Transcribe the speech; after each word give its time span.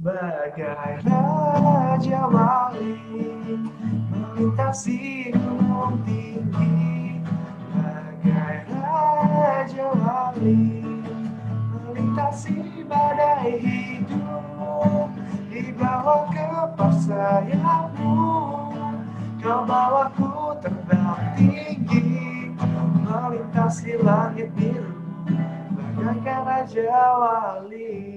Bagai 0.00 1.04
raja 1.04 2.24
wali 2.32 2.96
melintasi 4.08 5.28
gunung 5.28 6.00
tinggi. 6.08 7.20
Bagai 7.68 8.64
raja 8.72 9.92
wali 9.92 10.88
melintasi 11.68 12.80
badai 12.88 13.60
hidup 13.60 15.12
Dibawa 15.52 16.32
ke 16.32 16.48
sayapmu 17.04 18.16
Kau 19.44 19.60
bawaku 19.68 20.64
terbang 20.64 21.20
tinggi 21.36 22.08
Melintasi 23.04 24.00
langit 24.00 24.48
biru. 24.56 24.96
Bagaikan 25.76 26.40
raja 26.48 26.88
wali 27.20 28.09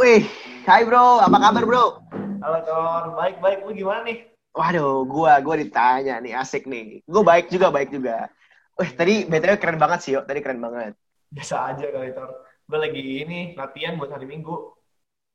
Wih, 0.00 0.24
hai 0.64 0.80
bro, 0.88 1.20
apa 1.20 1.36
kabar 1.36 1.60
bro? 1.68 2.00
Halo 2.40 2.58
Tor, 2.64 3.20
baik-baik 3.20 3.68
lu 3.68 3.76
gimana 3.76 4.00
nih? 4.08 4.32
Waduh, 4.56 5.04
gua 5.04 5.36
gua 5.44 5.60
ditanya 5.60 6.16
nih, 6.24 6.40
asik 6.40 6.64
nih. 6.64 7.04
Gue 7.04 7.20
baik 7.20 7.52
juga, 7.52 7.68
baik 7.68 7.92
juga. 7.92 8.32
Wih, 8.80 8.96
tadi 8.96 9.28
BTW 9.28 9.60
keren 9.60 9.76
banget 9.76 10.00
sih, 10.00 10.16
yuk. 10.16 10.24
Tadi 10.24 10.40
keren 10.40 10.56
banget. 10.56 10.96
Biasa 11.28 11.76
aja 11.76 11.84
kali 11.92 12.16
Tor. 12.16 12.32
Gue 12.64 12.78
lagi 12.80 13.04
ini 13.28 13.52
latihan 13.52 14.00
buat 14.00 14.08
hari 14.08 14.24
Minggu. 14.24 14.72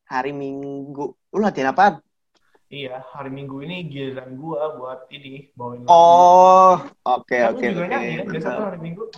Hari 0.10 0.34
Minggu. 0.34 1.14
Lu 1.14 1.40
latihan 1.46 1.70
apa? 1.70 2.02
Iya, 2.66 3.06
hari 3.14 3.30
Minggu 3.38 3.62
ini 3.62 3.86
giliran 3.86 4.34
gua 4.34 4.82
buat 4.82 5.06
ini 5.14 5.54
bawain. 5.54 5.86
Oh, 5.86 6.82
oke 7.06 7.38
Kan 7.38 7.54
lu 7.54 7.62
oke 7.62 7.66
juga 7.70 7.86
kan 7.86 8.02
biasa 8.34 8.50
tuh 8.50 8.66
hari 8.66 8.80
Minggu. 8.82 9.14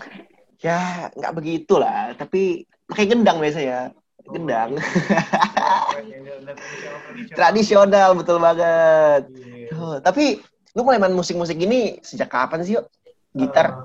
Ya, 0.59 1.07
nggak 1.15 1.31
begitu 1.39 1.79
lah. 1.79 2.11
Tapi 2.19 2.67
pakai 2.83 3.07
gendang 3.07 3.39
biasa 3.39 3.63
ya. 3.63 3.95
Gendang. 4.27 4.71
Keren 4.77 6.05
ya, 6.11 6.19
dan 6.23 6.41
tradisional- 6.43 7.35
tradisional. 7.35 8.09
Betul 8.17 8.37
banget. 8.43 9.21
Iya. 9.31 9.69
Oh, 9.77 9.97
tapi 10.03 10.43
lu 10.75 10.81
mulai 10.83 10.99
main 10.99 11.15
musik-musik 11.15 11.57
ini 11.57 11.99
sejak 12.03 12.29
kapan 12.29 12.61
sih, 12.63 12.75
yuk? 12.77 12.85
Gitar? 13.33 13.67
Eh, 13.67 13.75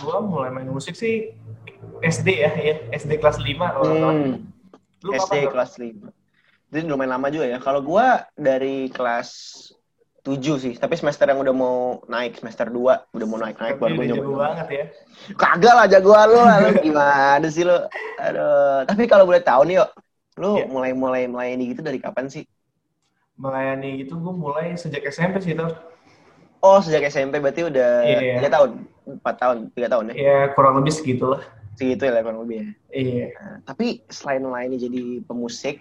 gua 0.00 0.20
mulai 0.20 0.50
main 0.52 0.68
musik 0.68 0.96
sih 0.96 1.32
SD 2.04 2.28
ya, 2.40 2.50
ya 2.56 2.74
SD 2.92 3.20
kelas 3.20 3.40
5 3.40 3.66
kalau. 3.72 3.84
Hmm. 3.88 4.48
Lu 5.04 5.10
SD 5.12 5.46
kapan, 5.46 5.52
kelas 5.52 5.72
5. 5.78 6.08
Jadi 6.66 6.84
lumayan 6.90 7.16
lama 7.16 7.28
juga 7.30 7.46
ya. 7.46 7.58
Kalau 7.62 7.80
gua 7.80 8.26
dari 8.34 8.90
kelas 8.90 9.28
7 10.26 10.58
sih, 10.58 10.74
tapi 10.74 10.98
semester 10.98 11.30
yang 11.30 11.38
udah 11.38 11.54
mau 11.54 12.02
naik, 12.10 12.42
semester 12.42 12.66
2 12.66 13.14
udah 13.14 13.26
mau 13.30 13.38
naik-naik 13.38 13.78
baru 13.78 13.94
udah 13.94 14.02
gue 14.02 14.10
jago 14.10 14.32
banget 14.34 14.66
ya. 14.74 14.84
Kagak 15.38 15.74
lah 15.78 15.86
jagoan 15.86 16.26
lu, 16.26 16.40
lah. 16.42 16.56
lu 16.66 16.70
gimana 16.82 17.46
sih 17.46 17.62
lu? 17.62 17.78
Aduh, 18.18 18.82
tapi 18.90 19.06
kalau 19.06 19.22
boleh 19.22 19.38
tahu 19.38 19.62
nih, 19.70 19.78
yuk, 19.78 19.90
lu 20.42 20.50
Iya. 20.58 20.66
mulai-mulai 20.66 21.30
melayani 21.30 21.70
gitu 21.70 21.86
dari 21.86 22.02
kapan 22.02 22.26
sih? 22.26 22.42
Melayani 23.38 24.02
itu 24.02 24.18
gue 24.18 24.34
mulai 24.34 24.74
sejak 24.74 25.06
SMP 25.06 25.38
sih 25.46 25.54
tuh. 25.54 25.70
Oh, 26.58 26.82
sejak 26.82 27.06
SMP 27.06 27.38
berarti 27.38 27.62
udah 27.62 27.90
Iya. 28.02 28.42
tiga 28.42 28.50
tahun, 28.50 28.70
empat 29.06 29.34
tahun, 29.38 29.56
tiga 29.78 29.88
tahun 29.94 30.04
ya? 30.10 30.14
Ya 30.18 30.38
kurang 30.58 30.82
lebih 30.82 30.90
segitulah. 30.90 31.46
Segitu 31.78 32.02
ya 32.02 32.18
kurang 32.26 32.42
lebih 32.42 32.66
ya. 32.66 32.68
Iya. 32.90 33.26
Nah, 33.38 33.56
tapi 33.62 34.02
selain 34.10 34.42
melayani 34.42 34.74
jadi 34.74 35.02
pemusik, 35.22 35.78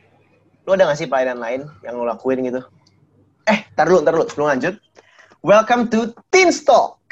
lu 0.70 0.78
ada 0.78 0.86
gak 0.86 1.02
sih 1.02 1.10
pelayanan 1.10 1.42
lain 1.42 1.62
yang 1.82 1.98
lu 1.98 2.06
lakuin 2.06 2.46
gitu? 2.46 2.62
Eh, 3.46 3.62
tar 3.78 3.86
dulu, 3.86 4.02
tar 4.02 4.18
dulu, 4.18 4.26
sebelum 4.26 4.58
lanjut. 4.58 4.76
Welcome 5.46 5.86
to 5.94 6.18
Teen 6.34 6.50
Talk. 6.50 7.05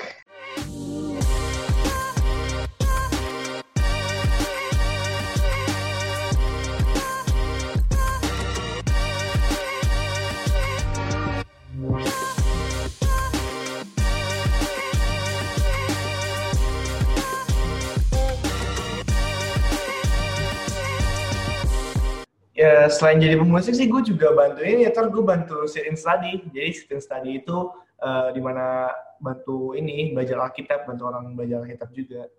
Selain 22.93 23.17
jadi 23.17 23.35
pemusik 23.41 23.73
sih 23.73 23.89
gue 23.89 24.01
juga 24.05 24.31
bantuin 24.31 24.85
ya 24.85 24.93
ter 24.93 25.09
gue 25.09 25.23
bantu 25.25 25.65
sit 25.65 25.89
in 25.89 25.97
study. 25.97 26.45
Jadi 26.53 26.69
sit 26.71 26.89
in 26.93 27.01
study 27.01 27.41
itu 27.41 27.73
eh, 27.99 28.29
di 28.31 28.39
mana 28.39 28.93
bantu 29.17 29.73
ini 29.73 30.13
belajar 30.13 30.37
Alkitab, 30.45 30.85
bantu 30.85 31.09
orang 31.09 31.33
belajar 31.33 31.65
Alkitab 31.65 31.89
juga. 31.91 32.29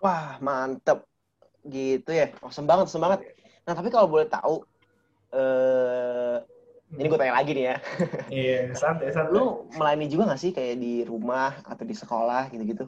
Wah, 0.00 0.38
mantep. 0.38 1.02
Gitu 1.66 2.10
ya. 2.14 2.30
Awesome 2.40 2.64
banget, 2.70 2.86
awesome 2.86 3.02
banget. 3.02 3.26
Nah, 3.66 3.74
tapi 3.74 3.90
kalau 3.90 4.06
boleh 4.06 4.30
tahu, 4.30 4.62
eh 5.34 6.38
ini 6.94 7.10
gue 7.10 7.18
tanya 7.18 7.34
lagi 7.34 7.50
nih 7.50 7.64
ya. 7.66 7.76
Iya, 8.30 8.60
santai 8.78 9.10
santai. 9.10 9.34
Lu 9.34 9.66
melayani 9.74 10.06
juga 10.06 10.30
gak 10.30 10.40
sih 10.40 10.54
kayak 10.54 10.78
di 10.78 11.02
rumah 11.02 11.58
atau 11.66 11.82
di 11.82 11.98
sekolah 11.98 12.46
gitu-gitu? 12.54 12.86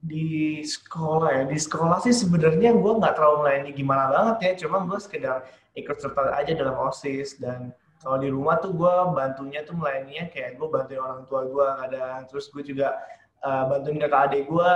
Di 0.00 0.60
sekolah 0.64 1.30
ya. 1.30 1.42
Di 1.46 1.58
sekolah 1.60 2.00
sih 2.00 2.16
sebenarnya 2.16 2.72
gue 2.72 2.92
nggak 2.98 3.14
terlalu 3.14 3.36
melayani 3.44 3.70
gimana 3.76 4.04
banget 4.08 4.36
ya. 4.40 4.52
Cuma 4.66 4.82
gue 4.88 4.98
sekedar 4.98 5.46
ikut 5.76 5.96
serta 6.00 6.34
aja 6.34 6.52
dalam 6.56 6.76
osis 6.88 7.36
dan 7.36 7.70
kalau 8.00 8.16
di 8.16 8.32
rumah 8.32 8.56
tuh 8.58 8.72
gue 8.72 8.94
bantunya 9.12 9.60
tuh 9.62 9.76
melayaninya 9.76 10.32
kayak 10.32 10.56
gue 10.56 10.68
bantuin 10.72 11.00
orang 11.04 11.22
tua 11.28 11.40
gue 11.46 11.66
kadang. 11.84 12.20
Terus 12.32 12.46
gue 12.48 12.62
juga 12.64 12.96
uh, 13.44 13.64
bantuin 13.68 14.00
kakak 14.00 14.22
adik 14.32 14.42
gue 14.48 14.70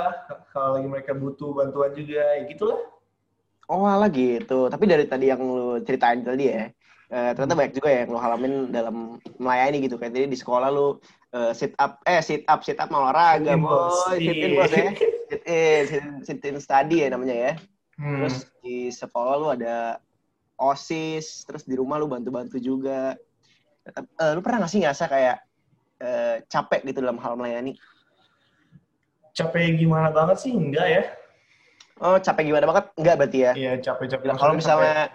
kalau 0.53 0.77
lagi 0.77 0.89
mereka 0.89 1.13
butuh 1.17 1.51
bantuan 1.57 1.91
juga. 1.97 2.23
Ya 2.37 2.45
gitulah. 2.45 2.81
Oh, 3.65 3.89
alah 3.89 4.13
gitu. 4.13 4.69
Tapi 4.69 4.85
dari 4.85 5.09
tadi 5.09 5.33
yang 5.33 5.41
lu 5.41 5.81
ceritain 5.81 6.21
tadi 6.21 6.53
ya, 6.53 6.69
eh, 7.15 7.31
ternyata 7.33 7.55
banyak 7.55 7.73
juga 7.73 7.89
ya 7.89 7.99
yang 8.03 8.11
lu 8.11 8.19
halamin 8.19 8.53
dalam 8.69 8.97
melayani 9.39 9.79
gitu. 9.81 9.95
Kayak 9.95 10.13
tadi 10.13 10.27
di 10.27 10.35
sekolah 10.35 10.69
lu 10.69 10.99
eh, 11.31 11.55
sit 11.55 11.79
up, 11.79 12.03
eh 12.03 12.19
sit 12.19 12.43
up, 12.45 12.61
sit 12.61 12.75
up 12.77 12.91
mau 12.91 13.07
olahraga, 13.07 13.55
bos. 13.55 13.95
boy. 14.11 14.19
Sit 14.19 14.35
in, 14.37 14.51
Iya. 14.51 14.59
bos 14.59 14.73
ya. 14.73 14.91
Sit 15.25 15.43
in, 15.49 15.83
sit 15.89 16.03
in, 16.03 16.07
sit 16.21 16.41
in 16.45 16.57
study 16.59 16.97
ya 17.01 17.09
namanya 17.09 17.35
ya. 17.35 17.53
Hmm. 17.97 18.21
Terus 18.21 18.37
di 18.61 18.91
sekolah 18.91 19.35
lu 19.35 19.49
ada 19.51 19.99
OSIS, 20.55 21.43
terus 21.43 21.65
di 21.65 21.75
rumah 21.75 21.97
lu 21.97 22.07
bantu-bantu 22.07 22.59
juga. 22.59 23.15
Eh, 23.85 24.33
lu 24.33 24.41
pernah 24.41 24.63
gak 24.63 24.71
sih 24.71 24.81
ngerasa 24.81 25.05
kayak 25.07 25.37
eh, 25.99 26.37
capek 26.45 26.85
gitu 26.85 27.01
dalam 27.01 27.19
hal 27.19 27.35
melayani? 27.35 27.75
capek 29.35 29.75
gimana 29.75 30.15
banget 30.15 30.39
sih 30.39 30.55
enggak 30.55 30.87
ya 30.87 31.03
Oh, 31.99 32.19
capek 32.19 32.51
gimana 32.51 32.67
banget? 32.67 32.85
Enggak 32.95 33.15
berarti 33.19 33.39
ya? 33.43 33.53
iya 33.55 33.73
capek-capek 33.79 34.35
kalau 34.35 34.55
misalnya 34.55 35.11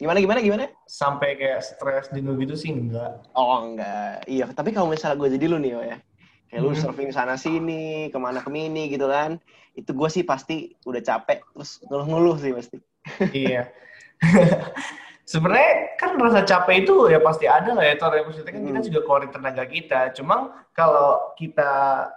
gimana 0.00 0.18
gimana 0.18 0.40
gimana? 0.40 0.64
sampai, 0.88 1.36
kayak 1.36 1.60
stres 1.60 2.08
jenuh 2.08 2.34
gitu 2.40 2.56
sih 2.56 2.72
enggak 2.72 3.20
Oh 3.36 3.60
enggak, 3.60 4.24
iya. 4.24 4.48
Tapi 4.48 4.72
kalau 4.72 4.88
misalnya 4.88 5.14
gue 5.14 5.36
jadi 5.36 5.44
lu 5.46 5.60
nih, 5.60 5.70
Yo, 5.70 5.80
ya. 5.84 5.96
Kayak 6.48 6.62
lu 6.64 6.70
Mhm. 6.72 6.80
surfing 6.80 7.10
sana 7.12 7.36
sini, 7.36 8.08
ke 8.08 8.16
mana 8.16 8.40
kemini 8.40 8.88
gitu 8.88 9.06
kan. 9.06 9.36
Itu 9.76 9.92
gue 9.92 10.08
sih 10.08 10.24
pasti 10.24 10.74
udah 10.82 10.98
capek, 10.98 11.44
terus 11.52 11.78
ngeluh-ngeluh 11.86 12.36
sih 12.40 12.50
pasti. 12.50 12.76
Iya. 13.30 13.68
Sebenarnya 15.30 15.94
kan 15.94 16.18
rasa 16.18 16.42
capek 16.42 16.82
itu 16.82 17.06
ya 17.06 17.22
pasti 17.22 17.46
ada 17.46 17.70
lah 17.70 17.86
ya, 17.86 17.94
Tor. 17.94 18.18
Ya, 18.18 18.26
Maksudnya 18.26 18.50
kan 18.50 18.66
kita 18.66 18.80
Hmm. 18.82 18.86
juga 18.90 19.00
keluarin 19.06 19.30
tenaga 19.30 19.62
kita. 19.62 20.00
Cuma 20.10 20.36
kalau 20.74 21.22
kita 21.38 21.70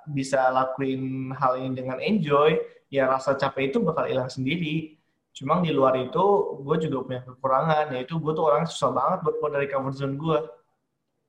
bisa 0.09 0.49
lakuin 0.49 1.29
hal 1.37 1.61
ini 1.61 1.77
dengan 1.77 2.01
enjoy, 2.01 2.57
ya 2.89 3.05
rasa 3.05 3.37
capek 3.37 3.69
itu 3.69 3.77
bakal 3.85 4.09
hilang 4.09 4.33
sendiri. 4.33 4.97
Cuma 5.33 5.57
di 5.65 5.73
luar 5.73 5.97
itu, 5.97 6.23
gue 6.61 6.75
juga 6.85 6.97
punya 7.01 7.21
kekurangan, 7.25 7.89
yaitu 7.97 8.21
gue 8.21 8.31
tuh 8.37 8.45
orang 8.45 8.69
susah 8.69 8.93
banget 8.93 9.25
buat 9.25 9.35
keluar 9.41 9.51
dari 9.57 9.65
comfort 9.65 9.95
zone 9.97 10.15
gue. 10.15 10.39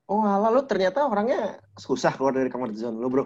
Oh 0.05 0.21
alah, 0.21 0.53
lu 0.53 0.61
ternyata 0.69 1.09
orangnya 1.09 1.57
susah 1.73 2.13
keluar 2.13 2.37
dari 2.37 2.53
comfort 2.53 2.77
zone 2.77 3.01
lu, 3.01 3.09
bro. 3.09 3.25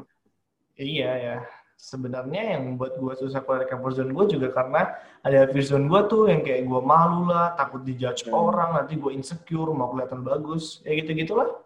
Iya 0.79 1.11
ya. 1.19 1.37
Sebenarnya 1.75 2.55
yang 2.55 2.71
membuat 2.71 2.95
gue 2.95 3.11
susah 3.19 3.43
keluar 3.43 3.63
dari 3.63 3.71
comfort 3.75 3.99
zone 3.99 4.11
gue 4.15 4.25
juga 4.39 4.47
karena 4.55 4.95
ada 5.19 5.51
fear 5.51 5.67
zone 5.67 5.91
gue 5.91 6.01
tuh 6.07 6.31
yang 6.31 6.47
kayak 6.47 6.63
gue 6.63 6.81
malu 6.83 7.27
lah, 7.27 7.59
takut 7.59 7.83
dijudge 7.83 8.31
Hmm. 8.31 8.39
orang, 8.39 8.79
nanti 8.79 8.95
gue 8.95 9.11
insecure, 9.11 9.75
mau 9.75 9.91
kelihatan 9.91 10.23
bagus, 10.23 10.79
ya 10.87 10.95
gitu-gitulah. 10.95 11.59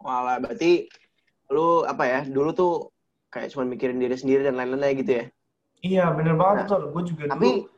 Walah, 0.00 0.40
berarti 0.40 0.88
lu 1.52 1.84
apa 1.84 2.04
ya, 2.08 2.20
dulu 2.24 2.50
tuh 2.56 2.72
kayak 3.28 3.52
cuma 3.52 3.68
mikirin 3.68 4.00
diri 4.00 4.16
sendiri 4.16 4.48
dan 4.48 4.56
lain-lain 4.56 4.96
gitu 5.04 5.12
ya. 5.12 5.24
Iya, 5.84 6.04
bener 6.16 6.34
banget, 6.40 6.72
Nah. 6.72 6.88
Gue 6.88 7.02
juga 7.04 7.22
Tapi 7.36 7.48
dulu 7.68 7.77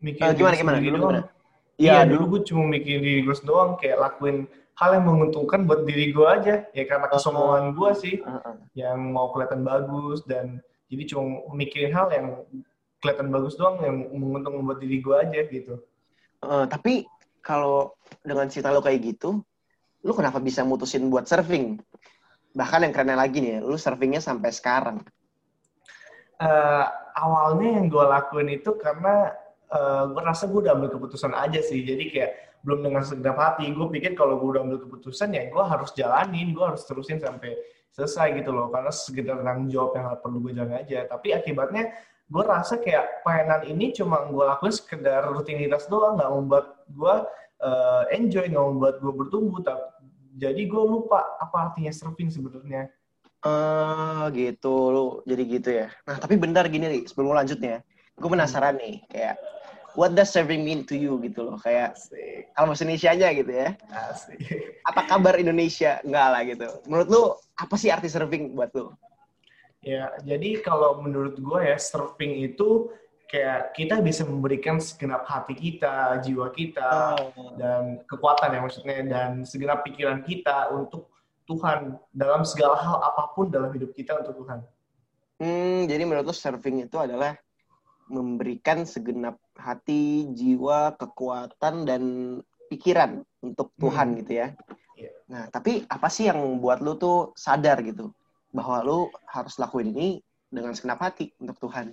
mikir 0.00 0.22
gimana 0.36 0.54
diri 0.54 0.60
gimana? 0.60 0.76
sendiri 0.78 0.90
Dulu 0.92 1.02
gimana? 1.02 1.22
Iya, 1.76 2.08
dulu 2.08 2.24
gue 2.36 2.40
cuma 2.48 2.64
mikirin 2.72 3.04
diri 3.04 3.20
gue 3.20 3.36
doang, 3.44 3.76
kayak 3.76 4.00
lakuin 4.00 4.48
hal 4.80 4.96
yang 4.96 5.04
menguntungkan 5.08 5.68
buat 5.68 5.84
diri 5.84 6.08
gue 6.12 6.24
aja. 6.24 6.64
Ya 6.72 6.84
karena 6.88 7.06
kesombongan 7.12 7.76
gue 7.76 7.90
sih, 7.96 8.14
Heeh. 8.24 8.54
yang 8.80 9.12
mau 9.12 9.28
kelihatan 9.36 9.60
bagus, 9.60 10.24
dan 10.24 10.64
jadi 10.88 11.12
cuma 11.12 11.44
mikirin 11.52 11.92
hal 11.92 12.08
yang 12.12 12.26
kelihatan 13.04 13.28
bagus 13.28 13.60
doang, 13.60 13.76
yang 13.84 14.08
menguntungkan 14.08 14.64
buat 14.64 14.80
diri 14.80 15.04
gue 15.04 15.16
aja, 15.20 15.40
gitu. 15.52 15.84
Heeh, 16.40 16.64
tapi 16.64 17.04
kalau 17.44 17.92
dengan 18.24 18.48
cerita 18.48 18.72
lo 18.72 18.80
kayak 18.80 19.00
gitu, 19.04 19.44
lu 20.00 20.12
kenapa 20.16 20.40
bisa 20.40 20.64
mutusin 20.64 21.12
buat 21.12 21.28
surfing? 21.28 21.76
Bahkan 22.56 22.88
yang 22.88 22.92
kerennya 22.96 23.20
lagi 23.20 23.44
nih, 23.44 23.60
lu 23.60 23.76
surfingnya 23.76 24.24
sampai 24.24 24.48
sekarang. 24.48 25.04
Eh, 26.40 26.86
awalnya 27.16 27.80
yang 27.80 27.92
gue 27.92 28.04
lakuin 28.04 28.48
itu 28.48 28.76
karena 28.80 29.32
uh, 29.72 30.10
gue 30.10 30.22
rasa 30.22 30.46
gue 30.50 30.60
udah 30.66 30.74
ambil 30.76 30.90
keputusan 30.92 31.32
aja 31.32 31.60
sih. 31.62 31.82
Jadi 31.82 32.10
kayak 32.12 32.30
belum 32.66 32.82
dengan 32.82 33.02
segenap 33.06 33.38
hati. 33.38 33.70
Gue 33.70 33.86
pikir 33.90 34.18
kalau 34.18 34.38
gue 34.42 34.58
udah 34.58 34.62
ambil 34.66 34.78
keputusan 34.82 35.34
ya 35.34 35.48
gue 35.48 35.64
harus 35.64 35.90
jalanin, 35.94 36.50
gue 36.52 36.64
harus 36.64 36.82
terusin 36.84 37.22
sampai 37.22 37.54
selesai 37.94 38.36
gitu 38.38 38.50
loh. 38.50 38.68
Karena 38.70 38.90
sekedar 38.90 39.38
tanggung 39.42 39.70
jawab 39.70 39.96
yang 39.96 40.06
perlu 40.18 40.38
gue 40.42 40.52
jalan 40.54 40.74
aja. 40.76 41.06
Tapi 41.06 41.34
akibatnya 41.34 41.94
gue 42.26 42.42
rasa 42.42 42.82
kayak 42.82 43.22
mainan 43.22 43.62
ini 43.70 43.94
cuma 43.94 44.26
gue 44.26 44.42
lakuin 44.42 44.74
sekedar 44.74 45.30
rutinitas 45.30 45.86
doang, 45.86 46.18
nggak 46.18 46.30
membuat 46.34 46.66
gue 46.90 47.14
uh, 47.62 48.02
enjoy, 48.10 48.50
nggak 48.50 48.66
membuat 48.66 48.94
gue 48.98 49.12
bertumbuh. 49.14 49.62
Tapi, 49.62 49.86
jadi 50.36 50.62
gue 50.68 50.82
lupa 50.82 51.22
apa 51.38 51.70
artinya 51.70 51.94
surfing 51.94 52.28
sebenarnya. 52.28 52.90
Uh, 53.46 54.26
gitu, 54.34 54.74
lu 54.90 55.04
jadi 55.22 55.42
gitu 55.46 55.70
ya. 55.70 55.86
Nah, 56.02 56.18
tapi 56.18 56.34
bentar 56.34 56.66
gini 56.66 56.90
nih, 56.90 57.02
sebelum 57.06 57.30
lanjutnya, 57.30 57.78
gue 58.16 58.28
penasaran 58.28 58.80
nih, 58.80 59.04
kayak 59.12 59.36
what 59.96 60.12
does 60.12 60.28
serving 60.30 60.62
mean 60.62 60.84
to 60.84 60.94
you 60.94 61.16
gitu 61.24 61.42
loh 61.42 61.56
kayak 61.56 61.96
kalau 62.52 62.70
bahasa 62.70 62.84
Indonesia 62.84 63.10
aja 63.16 63.26
gitu 63.32 63.48
ya 63.48 63.68
Asik. 63.88 64.38
apa 64.84 65.00
kabar 65.08 65.34
Indonesia 65.40 65.98
enggak 66.04 66.28
lah 66.28 66.42
gitu 66.44 66.68
menurut 66.84 67.08
lu 67.08 67.22
apa 67.56 67.74
sih 67.80 67.88
arti 67.88 68.12
serving 68.12 68.52
buat 68.52 68.70
lu 68.76 68.92
ya 69.80 70.12
jadi 70.22 70.60
kalau 70.60 71.00
menurut 71.00 71.40
gue 71.40 71.60
ya 71.64 71.80
serving 71.80 72.44
itu 72.44 72.92
kayak 73.26 73.74
kita 73.74 73.98
bisa 73.98 74.22
memberikan 74.22 74.78
segenap 74.78 75.26
hati 75.26 75.58
kita, 75.58 76.22
jiwa 76.22 76.46
kita, 76.54 77.18
oh. 77.34 77.58
dan 77.58 77.98
kekuatan 78.06 78.54
ya 78.54 78.60
maksudnya, 78.62 79.02
dan 79.02 79.42
segenap 79.42 79.82
pikiran 79.82 80.22
kita 80.22 80.70
untuk 80.70 81.10
Tuhan 81.50 81.98
dalam 82.14 82.46
segala 82.46 82.78
hal 82.78 83.02
apa 83.02 83.34
pun 83.34 83.50
dalam 83.50 83.74
hidup 83.74 83.90
kita 83.98 84.14
untuk 84.22 84.46
Tuhan. 84.46 84.62
Hmm, 85.42 85.90
jadi 85.90 86.06
menurut 86.06 86.30
lu 86.30 86.34
serving 86.34 86.86
itu 86.86 86.96
adalah 87.02 87.34
memberikan 88.06 88.86
segenap 88.86 89.38
hati, 89.58 90.30
jiwa, 90.34 90.94
kekuatan 90.94 91.86
dan 91.86 92.02
pikiran 92.70 93.22
untuk 93.42 93.70
Tuhan 93.78 94.14
hmm. 94.14 94.16
gitu 94.22 94.32
ya. 94.42 94.48
Yeah. 94.96 95.14
Nah, 95.28 95.44
tapi 95.52 95.84
apa 95.86 96.08
sih 96.08 96.30
yang 96.30 96.58
buat 96.62 96.80
lu 96.80 96.96
tuh 96.96 97.36
sadar 97.36 97.82
gitu 97.84 98.10
bahwa 98.54 98.80
lu 98.82 98.98
harus 99.28 99.58
lakuin 99.60 99.92
ini 99.92 100.08
dengan 100.48 100.72
segenap 100.72 101.02
hati 101.02 101.34
untuk 101.42 101.58
Tuhan? 101.68 101.92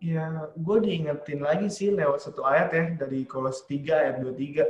Ya, 0.00 0.48
gue 0.56 0.78
diingetin 0.80 1.44
lagi 1.44 1.68
sih 1.68 1.92
lewat 1.92 2.24
satu 2.24 2.40
ayat 2.48 2.72
ya 2.72 2.84
dari 3.04 3.28
Kolose 3.28 3.68
3 3.68 4.00
ayat 4.00 4.16
23. 4.24 4.64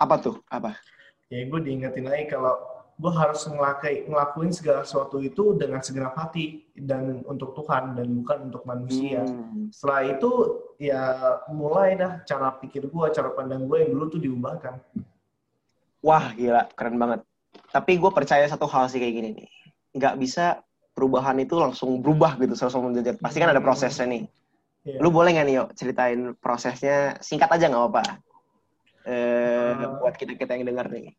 Apa 0.00 0.16
tuh? 0.16 0.40
Apa? 0.48 0.80
Ya, 1.28 1.44
gue 1.44 1.60
diingetin 1.60 2.08
lagi 2.08 2.32
kalau 2.32 2.56
gue 2.94 3.10
harus 3.10 3.42
ngelakuin, 3.50 4.06
ngelakuin 4.06 4.52
segala 4.54 4.86
sesuatu 4.86 5.18
itu 5.18 5.58
dengan 5.58 5.82
segenap 5.82 6.14
hati 6.14 6.62
dan 6.78 7.26
untuk 7.26 7.50
Tuhan 7.58 7.98
dan 7.98 8.06
bukan 8.22 8.38
untuk 8.50 8.62
manusia. 8.62 9.26
Hmm. 9.26 9.66
Setelah 9.74 10.14
itu 10.14 10.30
ya 10.78 11.02
mulai 11.50 11.98
dah 11.98 12.22
cara 12.22 12.54
pikir 12.54 12.86
gue, 12.86 13.06
cara 13.10 13.34
pandang 13.34 13.66
gue 13.66 13.82
yang 13.82 13.90
dulu 13.98 14.04
tuh 14.14 14.20
diubahkan. 14.22 14.78
Wah 16.06 16.30
gila, 16.38 16.70
keren 16.78 16.94
banget. 16.94 17.20
Tapi 17.74 17.98
gue 17.98 18.10
percaya 18.14 18.46
satu 18.46 18.70
hal 18.70 18.86
sih 18.86 19.02
kayak 19.02 19.14
gini 19.18 19.30
nih. 19.42 19.48
Nggak 19.98 20.14
bisa 20.22 20.62
perubahan 20.94 21.34
itu 21.42 21.58
langsung 21.58 21.98
berubah 21.98 22.38
gitu, 22.38 22.54
langsung 22.54 22.86
menjadi. 22.86 23.18
Pasti 23.18 23.42
kan 23.42 23.50
ada 23.50 23.58
hmm. 23.58 23.66
prosesnya 23.66 24.06
nih. 24.06 24.24
Yeah. 24.86 25.02
Lu 25.02 25.10
boleh 25.10 25.34
nggak 25.34 25.46
nih 25.50 25.54
yuk 25.58 25.68
ceritain 25.74 26.20
prosesnya 26.38 27.18
singkat 27.18 27.50
aja 27.50 27.66
nggak 27.66 27.82
apa-apa. 27.82 28.04
Eh, 29.04 29.74
uh, 29.82 29.98
buat 29.98 30.14
kita-kita 30.14 30.54
yang 30.54 30.70
dengar 30.70 30.86
nih. 30.88 31.10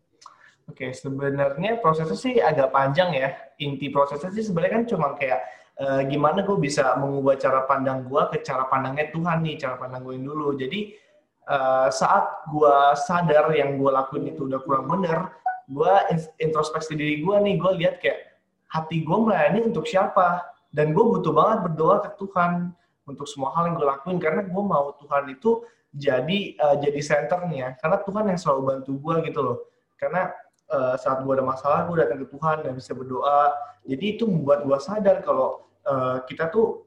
Oke, 0.65 0.89
okay, 0.89 0.91
sebenarnya 0.97 1.77
prosesnya 1.77 2.17
sih 2.17 2.41
agak 2.41 2.73
panjang 2.73 3.13
ya. 3.13 3.38
Inti 3.62 3.94
prosesnya 3.94 4.33
sih 4.33 4.50
sebenarnya 4.50 4.81
kan 4.81 4.83
cuma 4.89 5.07
kayak 5.13 5.45
uh, 5.77 6.01
gimana 6.09 6.41
gue 6.41 6.57
bisa 6.57 6.97
mengubah 6.97 7.38
cara 7.38 7.69
pandang 7.69 8.09
gue 8.09 8.21
ke 8.33 8.41
cara 8.41 8.65
pandangnya 8.65 9.13
Tuhan 9.13 9.45
nih, 9.45 9.56
cara 9.62 9.77
pandang 9.77 10.01
gue 10.01 10.17
dulu. 10.17 10.57
Jadi 10.57 10.97
uh, 11.45 11.94
saat 11.94 12.50
gue 12.50 12.75
sadar 12.97 13.53
yang 13.53 13.77
gue 13.77 13.91
lakuin 13.94 14.33
itu 14.33 14.50
udah 14.50 14.59
kurang 14.65 14.89
bener, 14.89 15.38
gue 15.69 15.94
introspeksi 16.41 16.97
diri 16.97 17.21
gue 17.21 17.35
nih, 17.45 17.56
gue 17.62 17.71
lihat 17.85 17.95
kayak 18.01 18.41
hati 18.73 19.06
gue 19.06 19.17
melayani 19.21 19.69
untuk 19.69 19.85
siapa. 19.85 20.50
Dan 20.73 20.91
gue 20.91 21.06
butuh 21.07 21.31
banget 21.31 21.71
berdoa 21.71 22.03
ke 22.03 22.09
Tuhan 22.19 22.73
untuk 23.06 23.29
semua 23.29 23.53
hal 23.53 23.69
yang 23.69 23.75
gue 23.77 23.88
lakuin 23.88 24.17
karena 24.17 24.41
gue 24.44 24.63
mau 24.65 24.97
Tuhan 24.97 25.29
itu 25.29 25.62
jadi 25.95 26.39
uh, 26.59 26.75
jadi 26.81 27.00
centernya 27.00 27.79
karena 27.79 27.97
Tuhan 28.03 28.25
yang 28.27 28.39
selalu 28.41 28.62
bantu 28.67 28.91
gue 29.00 29.15
gitu 29.31 29.39
loh 29.39 29.57
karena 29.95 30.33
uh, 30.71 30.95
saat 30.97 31.21
gue 31.21 31.33
ada 31.33 31.45
masalah 31.45 31.85
gue 31.85 31.95
datang 32.01 32.19
ke 32.25 32.27
Tuhan 32.31 32.57
dan 32.65 32.71
bisa 32.73 32.91
berdoa. 32.97 33.53
Jadi 33.85 34.06
itu 34.17 34.23
membuat 34.25 34.65
gue 34.65 34.77
sadar 34.81 35.21
kalau 35.21 35.67
uh, 35.85 36.23
kita 36.25 36.50
tuh 36.50 36.85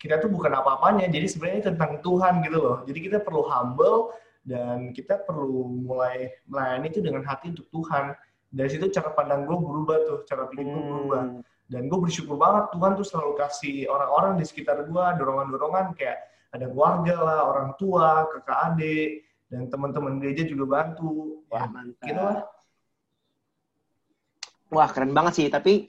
kita 0.00 0.18
tuh 0.18 0.30
bukan 0.32 0.50
apa-apanya. 0.50 1.06
Jadi 1.06 1.26
sebenarnya 1.30 1.74
tentang 1.74 2.02
Tuhan 2.02 2.42
gitu 2.42 2.58
loh. 2.58 2.76
Jadi 2.82 2.98
kita 2.98 3.18
perlu 3.22 3.46
humble 3.46 4.14
dan 4.42 4.90
kita 4.90 5.22
perlu 5.22 5.70
mulai 5.86 6.34
melayani 6.50 6.90
itu 6.90 6.98
dengan 6.98 7.22
hati 7.22 7.54
untuk 7.54 7.70
Tuhan. 7.70 8.18
Dari 8.52 8.68
situ 8.68 8.90
cara 8.90 9.14
pandang 9.14 9.46
gue 9.46 9.54
berubah 9.54 9.96
tuh 10.04 10.18
cara 10.26 10.50
pikir 10.50 10.66
gue 10.66 10.82
berubah. 10.82 11.24
Hmm. 11.30 11.42
dan 11.72 11.88
gue 11.88 11.96
bersyukur 12.04 12.36
banget 12.36 12.68
Tuhan 12.76 13.00
tuh 13.00 13.06
selalu 13.06 13.32
kasih 13.40 13.88
orang-orang 13.88 14.36
di 14.36 14.44
sekitar 14.44 14.84
gue 14.84 15.04
dorongan-dorongan 15.16 15.96
kayak 15.96 16.20
ada 16.52 16.68
keluarga 16.68 17.16
lah 17.16 17.40
orang 17.48 17.72
tua 17.80 18.28
kakak 18.28 18.76
adik 18.76 19.24
dan 19.48 19.72
teman-teman 19.72 20.20
gereja 20.20 20.44
juga 20.44 20.68
bantu. 20.68 21.40
Wah 21.48 21.64
ya, 21.64 21.72
mantap. 21.72 22.04
gitu 22.04 22.20
lah 22.20 22.44
Wah, 24.72 24.88
keren 24.88 25.12
banget 25.12 25.32
sih. 25.36 25.46
Tapi 25.52 25.86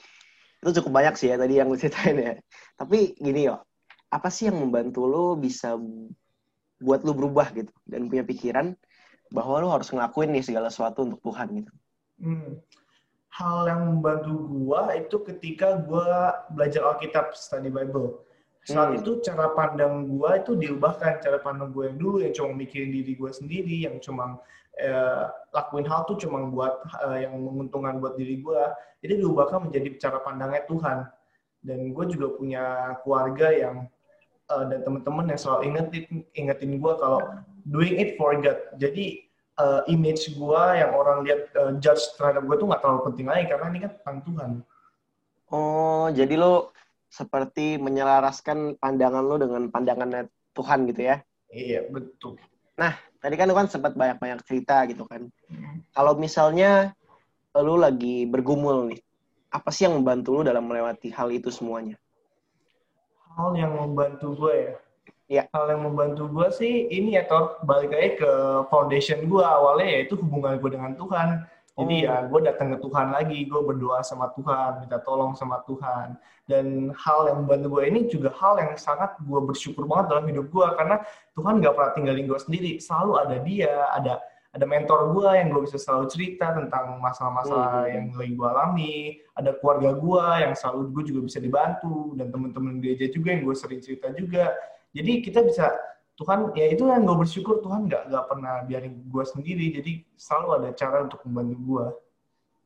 itu 0.63 0.69
cukup 0.79 0.91
banyak 1.03 1.15
sih 1.19 1.27
ya 1.31 1.35
tadi 1.35 1.59
yang 1.59 1.67
lu 1.67 1.75
ceritain 1.75 2.15
ya. 2.15 2.33
Tapi 2.79 3.19
gini 3.19 3.51
yo, 3.51 3.59
apa 4.11 4.31
sih 4.31 4.47
yang 4.47 4.59
membantu 4.59 5.03
lo 5.03 5.35
bisa 5.35 5.75
buat 6.83 7.03
lo 7.03 7.11
berubah 7.15 7.51
gitu 7.55 7.71
dan 7.87 8.11
punya 8.11 8.23
pikiran 8.27 8.75
bahwa 9.31 9.63
lo 9.63 9.67
harus 9.71 9.91
ngelakuin 9.91 10.35
nih 10.35 10.43
segala 10.43 10.67
sesuatu 10.71 11.03
untuk 11.03 11.19
Tuhan 11.23 11.47
gitu. 11.63 11.73
Hmm. 12.23 12.51
Hal 13.33 13.65
yang 13.65 13.81
membantu 13.89 14.45
gua 14.45 14.93
itu 14.93 15.17
ketika 15.25 15.81
gua 15.83 16.37
belajar 16.53 16.85
Alkitab, 16.85 17.33
study 17.33 17.73
Bible. 17.73 18.21
Saat 18.63 18.93
hmm. 18.93 18.99
itu 19.01 19.11
cara 19.25 19.51
pandang 19.57 20.05
gua 20.05 20.39
itu 20.39 20.53
diubahkan 20.53 21.19
cara 21.19 21.41
pandang 21.41 21.73
gua 21.73 21.89
yang 21.89 21.97
dulu 21.97 22.21
yang 22.21 22.31
cuma 22.31 22.53
mikirin 22.53 22.93
diri 22.93 23.17
gua 23.17 23.33
sendiri, 23.33 23.89
yang 23.89 23.97
cuma 23.99 24.37
eh, 24.79 25.25
lakuin 25.53 25.85
hal 25.85 26.05
tuh 26.09 26.17
cuma 26.17 26.41
buat 26.49 26.81
eh, 27.09 27.27
yang 27.27 27.37
menguntungkan 27.37 28.01
buat 28.01 28.17
diri 28.17 28.41
gue 28.41 28.63
jadi 29.03 29.19
diubahkan 29.19 29.67
menjadi 29.69 29.99
cara 29.99 30.23
pandangnya 30.23 30.63
Tuhan. 30.65 30.97
Dan 31.63 31.95
gue 31.95 32.05
juga 32.11 32.27
punya 32.35 32.63
keluarga 33.03 33.51
yang 33.51 33.75
eh, 34.47 34.63
dan 34.71 34.79
teman-teman 34.87 35.35
yang 35.35 35.39
selalu 35.39 35.61
ingetin 35.71 36.05
ingetin 36.33 36.71
gue 36.79 36.93
kalau 36.97 37.21
doing 37.67 37.99
it 37.99 38.15
for 38.15 38.31
God. 38.39 38.59
Jadi 38.79 39.27
uh, 39.59 39.81
image 39.87 40.33
gue 40.33 40.63
yang 40.75 40.91
orang 40.95 41.23
lihat 41.23 41.51
uh, 41.55 41.71
judge 41.79 42.01
terhadap 42.17 42.43
gue 42.47 42.55
tuh 42.57 42.67
nggak 42.67 42.81
terlalu 42.81 43.01
penting 43.11 43.27
lagi 43.29 43.45
karena 43.49 43.65
ini 43.69 43.79
kan 43.85 43.91
tentang 44.01 44.17
Tuhan. 44.25 44.51
Oh 45.53 46.07
jadi 46.09 46.33
lo 46.35 46.73
seperti 47.13 47.77
menyelaraskan 47.77 48.81
pandangan 48.81 49.23
lo 49.23 49.35
dengan 49.37 49.69
pandangannya 49.69 50.27
Tuhan 50.57 50.89
gitu 50.89 51.01
ya? 51.13 51.21
Iya 51.53 51.85
betul. 51.93 52.41
Nah, 52.73 52.97
tadi 53.23 53.39
kan 53.39 53.47
lu 53.47 53.55
kan 53.55 53.71
sempat 53.71 53.95
banyak-banyak 53.95 54.43
cerita 54.43 54.83
gitu 54.91 55.07
kan. 55.07 55.31
Hmm. 55.47 55.79
Kalau 55.95 56.19
misalnya 56.19 56.91
lu 57.55 57.79
lagi 57.79 58.27
bergumul 58.27 58.91
nih, 58.91 58.99
apa 59.47 59.71
sih 59.71 59.87
yang 59.87 59.95
membantu 59.95 60.35
lu 60.35 60.41
dalam 60.43 60.67
melewati 60.67 61.07
hal 61.15 61.31
itu 61.31 61.47
semuanya? 61.47 61.95
Hal 63.39 63.55
yang 63.55 63.79
membantu 63.79 64.35
gue 64.35 64.53
ya? 64.53 64.75
Ya. 65.31 65.43
Hal 65.55 65.71
yang 65.71 65.87
membantu 65.87 66.27
gue 66.27 66.47
sih 66.51 66.91
ini 66.91 67.15
ya, 67.15 67.23
Tor, 67.23 67.63
balik 67.63 67.95
lagi 67.95 68.19
ke 68.19 68.31
foundation 68.67 69.23
gue 69.23 69.41
awalnya 69.41 69.87
yaitu 69.87 70.19
hubungan 70.19 70.59
gue 70.59 70.69
dengan 70.75 70.93
Tuhan. 70.99 71.47
Jadi 71.73 72.05
ya 72.05 72.29
gue 72.29 72.39
datang 72.45 72.69
ke 72.69 72.77
Tuhan 72.85 73.07
lagi, 73.09 73.49
gue 73.49 73.61
berdoa 73.65 74.05
sama 74.05 74.29
Tuhan, 74.37 74.85
minta 74.85 75.01
tolong 75.01 75.33
sama 75.33 75.65
Tuhan. 75.65 76.13
Dan 76.45 76.93
hal 76.93 77.33
yang 77.33 77.37
membantu 77.45 77.81
gue 77.81 77.83
ini 77.89 78.05
juga 78.05 78.29
hal 78.37 78.61
yang 78.61 78.77
sangat 78.77 79.17
gue 79.25 79.41
bersyukur 79.41 79.89
banget 79.89 80.13
dalam 80.13 80.25
hidup 80.29 80.53
gue 80.53 80.67
karena 80.77 81.01
Tuhan 81.33 81.65
gak 81.65 81.73
pernah 81.73 81.91
tinggalin 81.97 82.25
gue 82.29 82.39
sendiri, 82.39 82.71
selalu 82.77 83.11
ada 83.17 83.35
dia, 83.41 83.73
ada 83.89 84.13
ada 84.53 84.69
mentor 84.69 85.17
gue 85.17 85.29
yang 85.33 85.49
gue 85.49 85.65
bisa 85.65 85.81
selalu 85.81 86.13
cerita 86.13 86.53
tentang 86.53 87.01
masalah-masalah 87.01 87.89
hmm. 87.89 87.89
yang 87.89 88.05
lagi 88.13 88.33
gue 88.37 88.47
alami, 88.53 88.97
ada 89.33 89.57
keluarga 89.57 89.97
gue 89.97 90.25
yang 90.45 90.53
selalu 90.53 90.93
gue 90.93 91.03
juga 91.09 91.21
bisa 91.25 91.41
dibantu 91.41 92.13
dan 92.13 92.29
teman-teman 92.29 92.77
gereja 92.77 93.09
juga 93.09 93.33
yang 93.33 93.49
gue 93.49 93.55
sering 93.57 93.81
cerita 93.81 94.13
juga. 94.13 94.53
Jadi 94.93 95.25
kita 95.25 95.41
bisa 95.41 95.73
Tuhan 96.13 96.53
ya 96.53 96.69
itu 96.69 96.85
yang 96.85 97.09
gue 97.09 97.17
bersyukur 97.17 97.57
Tuhan 97.65 97.89
nggak 97.89 98.13
nggak 98.13 98.25
pernah 98.29 98.61
biarin 98.69 99.01
gue 99.01 99.23
sendiri 99.25 99.65
jadi 99.81 99.91
selalu 100.13 100.47
ada 100.61 100.69
cara 100.77 100.97
untuk 101.09 101.19
membantu 101.25 101.57
gue. 101.65 101.85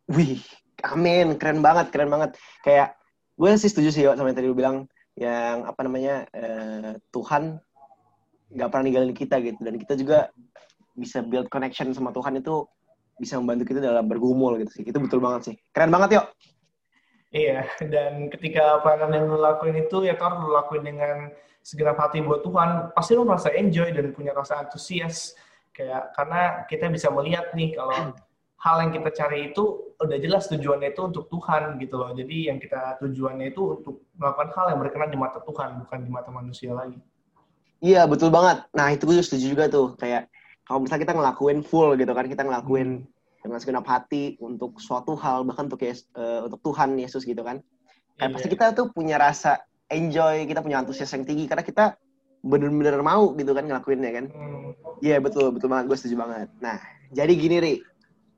Wih, 0.07 0.39
amin, 0.83 1.35
keren 1.39 1.63
banget, 1.63 1.87
keren 1.91 2.11
banget. 2.11 2.35
Kayak 2.63 2.99
gue 3.39 3.49
sih 3.55 3.71
setuju 3.71 3.89
sih 3.91 4.03
sama 4.03 4.31
yang 4.31 4.37
tadi 4.37 4.47
lu 4.51 4.57
bilang 4.57 4.87
yang 5.15 5.63
apa 5.63 5.79
namanya 5.87 6.27
eh, 6.35 6.99
Tuhan 7.09 7.57
nggak 8.51 8.67
pernah 8.71 8.83
ninggalin 8.83 9.15
kita 9.15 9.39
gitu 9.43 9.59
dan 9.59 9.75
kita 9.75 9.93
juga 9.99 10.19
bisa 10.95 11.23
build 11.23 11.47
connection 11.47 11.91
sama 11.91 12.11
Tuhan 12.15 12.39
itu 12.39 12.67
bisa 13.17 13.37
membantu 13.41 13.73
kita 13.73 13.79
dalam 13.81 14.05
bergumul 14.05 14.59
gitu 14.61 14.81
sih. 14.81 14.83
Itu 14.85 14.99
betul 14.99 15.23
banget 15.23 15.53
sih. 15.53 15.55
Keren 15.71 15.89
banget 15.89 16.19
yuk. 16.19 16.25
Iya, 17.27 17.67
dan 17.91 18.31
ketika 18.31 18.79
pelayanan 18.79 19.12
yang 19.12 19.25
lu 19.27 19.39
lakuin 19.43 19.75
itu 19.84 20.07
ya 20.07 20.15
Tor 20.15 20.39
lu 20.39 20.55
lakuin 20.55 20.88
dengan 20.88 21.27
segenap 21.60 22.00
hati 22.00 22.24
buat 22.24 22.39
Tuhan, 22.39 22.96
pasti 22.96 23.19
lo 23.19 23.27
merasa 23.27 23.51
enjoy 23.51 23.91
dan 23.91 24.15
punya 24.15 24.31
rasa 24.31 24.63
antusias. 24.63 25.36
Kayak 25.75 26.15
karena 26.15 26.63
kita 26.72 26.88
bisa 26.88 27.12
melihat 27.12 27.51
nih 27.51 27.75
kalau 27.75 28.15
hal 28.57 28.75
yang 28.81 28.91
kita 28.96 29.10
cari 29.12 29.51
itu 29.51 29.93
udah 30.00 30.17
jelas 30.17 30.48
tujuannya 30.48 30.96
itu 30.96 31.01
untuk 31.03 31.27
Tuhan 31.27 31.75
gitu 31.84 31.96
loh. 32.00 32.15
Jadi 32.15 32.48
yang 32.48 32.57
kita 32.63 32.98
tujuannya 33.03 33.51
itu 33.51 33.62
untuk 33.75 34.07
melakukan 34.15 34.50
hal 34.55 34.65
yang 34.74 34.79
berkenan 34.79 35.10
di 35.12 35.19
mata 35.19 35.39
Tuhan, 35.43 35.84
bukan 35.84 36.00
di 36.07 36.10
mata 36.10 36.29
manusia 36.31 36.72
lagi. 36.72 36.98
Iya, 37.84 38.10
betul 38.10 38.34
banget. 38.34 38.65
Nah, 38.74 38.89
itu 38.89 39.05
gue 39.05 39.22
setuju 39.22 39.46
juga 39.53 39.65
tuh. 39.69 39.93
Kayak 40.00 40.31
kalau 40.65 40.81
misalnya 40.81 41.03
kita 41.05 41.13
ngelakuin 41.13 41.60
full 41.62 41.93
gitu 41.93 42.12
kan, 42.15 42.25
kita 42.25 42.41
ngelakuin 42.41 43.05
hmm. 43.05 43.16
Dengan 43.47 43.63
segenap 43.63 43.87
hati 43.87 44.35
untuk 44.43 44.77
suatu 44.83 45.15
hal, 45.15 45.47
bahkan 45.47 45.71
untuk 45.71 45.79
yes, 45.81 46.03
uh, 46.19 46.43
untuk 46.45 46.59
Tuhan 46.67 46.99
Yesus 46.99 47.23
gitu 47.23 47.39
kan. 47.41 47.63
Kayak 48.19 48.21
yeah. 48.21 48.33
pasti 48.35 48.47
kita 48.51 48.65
tuh 48.75 48.91
punya 48.91 49.15
rasa 49.15 49.63
enjoy, 49.87 50.43
kita 50.43 50.59
punya 50.59 50.83
antusias 50.83 51.09
yang 51.15 51.23
tinggi 51.23 51.47
karena 51.47 51.63
kita 51.63 51.95
bener-bener 52.43 52.99
mau 53.01 53.31
gitu 53.33 53.55
kan 53.55 53.63
ngelakuinnya 53.65 54.11
kan. 54.11 54.25
Hmm. 54.29 54.75
Iya 54.99 55.17
hmm. 55.17 55.17
yeah, 55.17 55.19
betul, 55.23 55.55
betul 55.55 55.71
banget, 55.71 55.87
gue 55.87 55.97
setuju 55.97 56.15
banget. 56.19 56.47
Nah, 56.59 56.77
jadi 57.15 57.33
gini 57.33 57.55
Ri, 57.63 57.73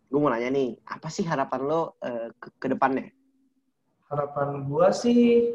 gue 0.09 0.19
mau 0.21 0.29
nanya 0.29 0.53
nih, 0.53 0.77
apa 0.85 1.09
sih 1.09 1.25
harapan 1.25 1.61
lo 1.65 1.97
uh, 2.05 2.29
ke, 2.37 2.47
ke 2.61 2.67
depannya? 2.69 3.09
Harapan 4.09 4.65
gue 4.65 4.87
sih, 4.93 5.53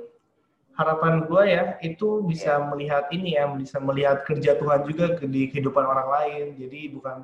harapan 0.75 1.27
gue 1.31 1.43
ya 1.47 1.65
itu 1.87 2.27
bisa 2.27 2.59
yeah. 2.59 2.67
melihat 2.67 3.05
ini 3.15 3.39
ya, 3.39 3.47
bisa 3.55 3.79
melihat 3.79 4.27
kerja 4.27 4.59
Tuhan 4.59 4.83
juga 4.87 5.15
di 5.23 5.47
kehidupan 5.51 5.85
orang 5.87 6.09
lain. 6.11 6.45
Jadi 6.59 6.91
bukan 6.91 7.23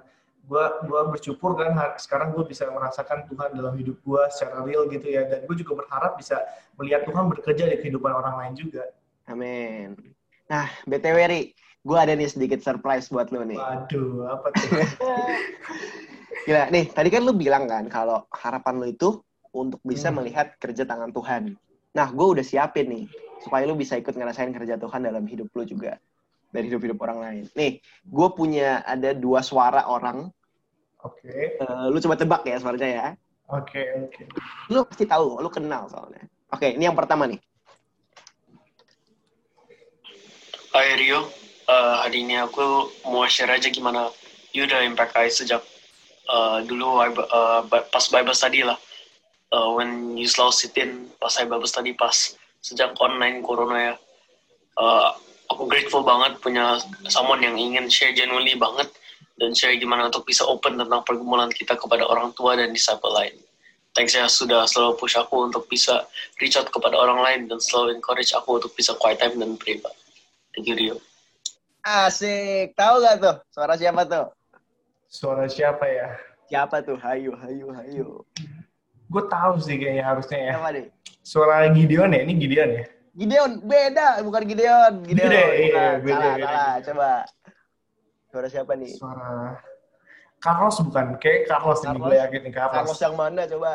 gue 0.50 0.64
gua 0.90 1.06
bersyukur 1.06 1.54
kan 1.54 1.78
sekarang 1.94 2.34
gue 2.34 2.42
bisa 2.42 2.66
merasakan 2.66 3.22
Tuhan 3.30 3.54
dalam 3.54 3.78
hidup 3.78 4.02
gue 4.02 4.22
secara 4.34 4.66
real 4.66 4.90
gitu 4.90 5.06
ya. 5.06 5.22
Dan 5.30 5.46
gue 5.46 5.56
juga 5.62 5.86
berharap 5.86 6.18
bisa 6.18 6.42
melihat 6.74 7.06
Tuhan 7.06 7.30
bekerja 7.30 7.70
di 7.70 7.78
kehidupan 7.78 8.10
orang 8.10 8.34
lain 8.34 8.54
juga. 8.58 8.90
Amin. 9.30 9.94
Nah 10.50 10.66
btw 10.90 11.18
Ri 11.30 11.40
gue 11.86 11.98
ada 11.98 12.12
nih 12.18 12.26
sedikit 12.26 12.58
surprise 12.66 13.06
buat 13.14 13.30
lo 13.30 13.46
nih. 13.46 13.62
Waduh 13.62 14.26
apa 14.26 14.46
tuh? 14.58 14.68
Gila, 16.50 16.66
nih 16.74 16.84
tadi 16.90 17.08
kan 17.14 17.22
lo 17.22 17.30
bilang 17.30 17.70
kan 17.70 17.86
kalau 17.86 18.26
harapan 18.34 18.74
lo 18.82 18.86
itu 18.90 19.22
untuk 19.54 19.78
bisa 19.86 20.10
hmm. 20.10 20.18
melihat 20.18 20.58
kerja 20.58 20.82
tangan 20.82 21.14
Tuhan. 21.14 21.54
Nah 21.94 22.08
gue 22.10 22.26
udah 22.26 22.42
siapin 22.42 22.90
nih 22.90 23.04
supaya 23.38 23.70
lo 23.70 23.78
bisa 23.78 23.94
ikut 23.94 24.18
ngerasain 24.18 24.50
kerja 24.50 24.74
Tuhan 24.82 25.06
dalam 25.06 25.22
hidup 25.30 25.46
lo 25.54 25.62
juga. 25.62 25.94
Dari 26.50 26.66
hidup-hidup 26.66 26.98
orang 26.98 27.18
lain. 27.22 27.44
Nih, 27.54 27.78
gue 28.02 28.28
punya 28.34 28.82
ada 28.82 29.14
dua 29.14 29.38
suara 29.38 29.86
orang 29.86 30.34
Oke. 31.00 31.56
Okay. 31.56 31.64
Uh, 31.64 31.88
lu 31.88 31.98
coba 32.00 32.16
tebak 32.16 32.42
ya 32.44 32.56
suaranya 32.60 32.88
ya. 32.88 33.06
Oke, 33.50 33.82
okay, 33.82 33.86
oke. 33.98 34.14
Okay. 34.14 34.26
Lu 34.70 34.84
pasti 34.86 35.04
tahu, 35.08 35.40
lu 35.40 35.48
kenal 35.50 35.88
soalnya. 35.90 36.22
Oke, 36.52 36.70
okay, 36.70 36.70
ini 36.76 36.86
yang 36.86 36.94
pertama 36.94 37.26
nih. 37.26 37.40
Hai 40.70 40.94
Rio, 40.94 41.26
uh, 41.66 41.94
hari 42.06 42.22
ini 42.22 42.38
aku 42.38 42.86
mau 43.10 43.26
share 43.26 43.50
aja 43.50 43.66
gimana 43.74 44.06
you 44.54 44.62
udah 44.70 44.86
impact 44.86 45.18
I 45.18 45.26
sejak 45.26 45.58
uh, 46.30 46.62
dulu 46.62 47.02
I, 47.02 47.10
uh, 47.10 47.66
pas 47.66 48.04
Bible 48.06 48.36
study 48.38 48.62
lah. 48.62 48.78
Uh, 49.50 49.74
when 49.74 50.14
you 50.14 50.30
selalu 50.30 50.54
sitin 50.54 51.10
pas 51.18 51.34
I 51.42 51.48
Bible 51.48 51.66
study 51.66 51.90
pas 51.96 52.38
sejak 52.62 52.94
online 53.02 53.42
corona 53.42 53.76
ya. 53.82 53.94
Uh, 54.78 55.10
aku 55.50 55.66
grateful 55.66 56.06
banget 56.06 56.38
punya 56.38 56.78
someone 57.10 57.42
yang 57.42 57.58
ingin 57.58 57.90
share 57.90 58.14
genuinely 58.14 58.54
banget 58.54 58.86
dan 59.40 59.56
share 59.56 59.80
gimana 59.80 60.12
untuk 60.12 60.28
bisa 60.28 60.44
open 60.44 60.76
tentang 60.76 61.00
pergumulan 61.00 61.48
kita 61.48 61.72
kepada 61.72 62.04
orang 62.04 62.36
tua 62.36 62.60
dan 62.60 62.76
disciple 62.76 63.08
lain. 63.08 63.32
Thanks 63.96 64.14
ya 64.14 64.28
sudah 64.30 64.68
selalu 64.68 65.00
push 65.00 65.18
aku 65.18 65.50
untuk 65.50 65.66
bisa 65.66 66.06
reach 66.38 66.54
out 66.54 66.68
kepada 66.70 66.94
orang 66.94 67.24
lain 67.24 67.40
dan 67.50 67.58
selalu 67.58 67.98
encourage 67.98 68.30
aku 68.36 68.62
untuk 68.62 68.70
bisa 68.76 68.94
quiet 69.00 69.18
time 69.18 69.40
dan 69.40 69.56
pray. 69.56 69.80
Thank 70.54 70.68
you 70.68 70.76
Rio. 70.76 70.96
Asik, 71.80 72.76
tahu 72.76 73.00
gak 73.00 73.16
tuh 73.18 73.36
suara 73.50 73.74
siapa 73.74 74.04
tuh? 74.04 74.28
Suara 75.08 75.48
siapa 75.48 75.88
ya? 75.88 76.14
Siapa 76.46 76.84
tuh? 76.84 77.00
Hayu, 77.00 77.34
hayu, 77.40 77.66
hayu. 77.72 78.06
Gue 79.10 79.24
tahu 79.26 79.58
sih 79.58 79.74
kayaknya 79.80 80.04
harusnya 80.06 80.38
ya. 80.38 80.52
Siapa 80.54 80.68
deh? 80.76 80.86
Suara 81.24 81.66
Gideon 81.72 82.14
ya? 82.14 82.20
Ini 82.28 82.34
Gideon 82.36 82.70
ya? 82.76 82.84
Gideon, 83.10 83.50
beda, 83.66 84.22
bukan 84.22 84.42
Gideon. 84.46 84.92
Gideon. 85.02 85.30
Beda, 85.30 85.42
iya, 85.58 85.84
beda, 85.98 86.14
salah, 86.14 86.34
beda, 86.38 86.46
salah. 86.46 86.74
Coba. 86.86 87.10
Suara 88.30 88.48
siapa 88.48 88.72
nih? 88.78 88.94
Suara 88.94 89.58
Carlos 90.40 90.76
bukan? 90.80 91.18
Kayak 91.20 91.50
Carlos, 91.50 91.78
Carlos 91.82 91.98
ini 91.98 91.98
gue 92.00 92.16
yakin 92.16 92.40
nih 92.46 92.52
Carlos. 92.54 92.74
Carlos 92.78 92.98
yang 93.02 93.14
mana 93.18 93.42
coba? 93.44 93.74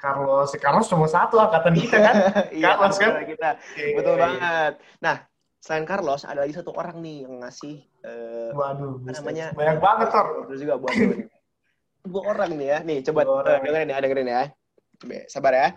Carlos, 0.00 0.48
Carlos 0.56 0.86
cuma 0.88 1.06
satu 1.06 1.36
angkatan 1.36 1.74
kita 1.76 1.96
kan? 2.00 2.14
iya, 2.56 2.74
Carlos 2.74 2.96
kan? 2.96 3.12
Kita. 3.28 3.50
Okay, 3.60 3.92
Betul 3.94 4.16
banget. 4.16 4.72
Nah, 5.04 5.16
selain 5.60 5.84
Carlos 5.84 6.24
ada 6.24 6.40
lagi 6.40 6.56
satu 6.56 6.72
orang 6.72 7.04
nih 7.04 7.28
yang 7.28 7.44
ngasih 7.44 7.84
uh, 8.08 8.50
waduh 8.56 8.96
namanya 9.04 9.52
banyak 9.52 9.76
banget 9.76 10.08
Tor. 10.08 10.26
terus 10.48 10.60
juga 10.64 10.74
buat 10.80 10.96
gue 10.96 11.28
dua 12.08 12.22
orang 12.32 12.56
nih 12.56 12.68
ya 12.72 12.78
nih 12.80 12.98
coba 13.04 13.20
uh, 13.28 13.60
dengerin 13.60 13.92
ya 13.92 13.96
dengerin 14.00 14.28
ya 14.32 14.42
coba 15.04 15.16
sabar 15.28 15.52
ya 15.52 15.68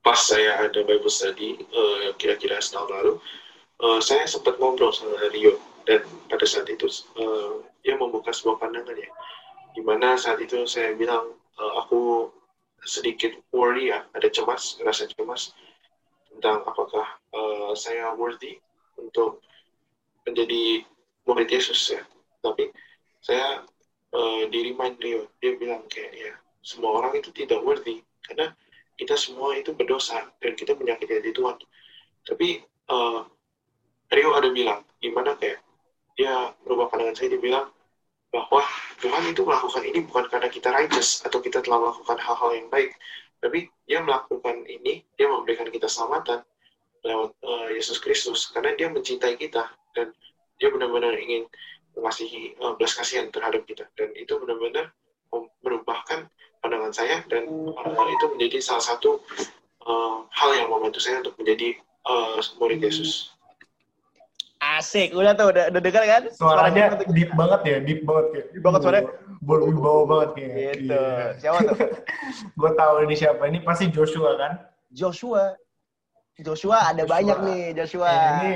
pas 0.00 0.16
saya 0.16 0.64
ada 0.64 0.80
Bible 0.80 1.12
study 1.12 1.60
uh, 1.60 2.16
kira-kira 2.16 2.56
setahun 2.56 2.88
lalu 2.88 3.20
uh, 3.82 4.00
saya 4.02 4.24
sempat 4.26 4.56
ngobrol 4.58 4.94
sama 4.94 5.16
Rio 5.30 5.58
dan 5.88 6.04
pada 6.28 6.44
saat 6.44 6.68
itu 6.68 6.86
uh, 7.18 7.64
dia 7.82 7.96
membuka 7.96 8.30
sebuah 8.34 8.60
pandangan 8.60 8.96
ya 8.96 9.10
di 9.72 9.82
mana 9.84 10.18
saat 10.18 10.42
itu 10.42 10.66
saya 10.66 10.92
bilang 10.98 11.32
uh, 11.58 11.72
aku 11.82 12.30
sedikit 12.84 13.34
worry 13.50 13.90
ya 13.90 14.06
ada 14.14 14.28
cemas 14.30 14.78
rasa 14.82 15.10
cemas 15.10 15.54
tentang 16.38 16.62
apakah 16.62 17.06
uh, 17.34 17.74
saya 17.74 18.14
worthy 18.14 18.62
untuk 18.94 19.42
menjadi 20.22 20.86
murid 21.26 21.48
Yesus 21.50 21.98
ya. 21.98 22.02
Tapi 22.44 22.70
saya 23.18 23.66
uh, 24.14 24.42
di 24.46 24.70
Rio 24.70 25.26
dia 25.42 25.52
bilang 25.58 25.82
kayak 25.90 26.12
ya 26.14 26.32
semua 26.62 27.02
orang 27.02 27.18
itu 27.18 27.34
tidak 27.34 27.64
worthy 27.64 28.04
karena 28.22 28.52
kita 28.98 29.14
semua 29.14 29.54
itu 29.58 29.74
berdosa 29.74 30.30
dan 30.38 30.54
kita 30.54 30.78
menyakiti 30.78 31.18
hati 31.18 31.30
Tuhan. 31.34 31.56
Tapi 32.22 32.48
uh, 32.92 33.26
Rio 34.08 34.32
ada 34.34 34.48
bilang 34.48 34.80
gimana 34.98 35.36
kayak 35.36 35.60
dia 36.18 36.52
berubah 36.64 36.90
pandangan 36.90 37.14
saya 37.14 37.36
dia 37.36 37.42
bilang 37.42 37.66
bahwa 38.28 38.60
Tuhan 39.00 39.24
itu 39.32 39.40
melakukan 39.46 39.82
ini 39.84 40.04
bukan 40.04 40.24
karena 40.28 40.48
kita 40.52 40.68
righteous 40.68 41.24
atau 41.24 41.40
kita 41.40 41.64
telah 41.64 41.88
melakukan 41.88 42.18
hal-hal 42.20 42.50
yang 42.56 42.68
baik 42.68 42.92
tapi 43.38 43.70
dia 43.86 44.02
melakukan 44.02 44.66
ini 44.66 45.06
dia 45.14 45.30
memberikan 45.30 45.70
kita 45.70 45.86
selamatan 45.86 46.42
lewat 47.06 47.30
uh, 47.46 47.68
Yesus 47.70 48.02
Kristus 48.02 48.50
karena 48.50 48.74
dia 48.74 48.90
mencintai 48.90 49.38
kita 49.38 49.70
dan 49.94 50.10
dia 50.58 50.68
benar-benar 50.74 51.14
ingin 51.14 51.46
mengasihi 51.94 52.58
uh, 52.58 52.74
belas 52.74 52.98
kasihan 52.98 53.30
terhadap 53.30 53.62
kita 53.64 53.86
dan 53.94 54.10
itu 54.18 54.34
benar-benar 54.42 54.90
merubahkan 55.62 56.26
pandangan 56.58 56.90
saya 56.90 57.22
dan 57.30 57.46
uh, 57.46 58.06
itu 58.10 58.26
menjadi 58.34 58.58
salah 58.58 58.82
satu 58.82 59.22
uh, 59.86 60.26
hal 60.34 60.50
yang 60.58 60.68
membantu 60.68 60.98
saya 60.98 61.22
untuk 61.22 61.38
menjadi 61.38 61.78
uh, 62.08 62.42
murid 62.58 62.82
Yesus. 62.82 63.37
Asik, 64.58 65.14
udah 65.14 65.38
tuh, 65.38 65.54
udah, 65.54 65.70
udah 65.70 65.80
dengar 65.82 66.02
kan? 66.02 66.22
Suaranya 66.34 66.98
Suara 66.98 67.14
deep 67.14 67.30
banget 67.38 67.60
ya, 67.62 67.76
deep 67.78 68.00
banget 68.02 68.26
kayak. 68.34 68.46
Deep 68.50 68.62
banget 68.66 68.80
suaranya. 68.82 69.10
Berwibawa 69.38 70.02
banget 70.02 70.30
kayak. 70.34 70.50
Gitu. 70.82 70.98
Yeah. 70.98 71.26
Siapa 71.38 71.58
tuh? 71.62 71.76
gue 72.58 72.70
tahu 72.74 72.94
ini 73.06 73.14
siapa. 73.14 73.42
Ini 73.46 73.58
pasti 73.62 73.84
Joshua 73.94 74.34
kan? 74.34 74.52
Joshua. 74.90 75.54
Joshua 76.38 76.94
ada 76.94 77.02
Joshua. 77.02 77.14
banyak 77.18 77.38
nih 77.50 77.62
Joshua. 77.74 78.10
Eh, 78.10 78.30
ini 78.30 78.52